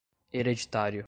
[0.31, 0.99] hereditário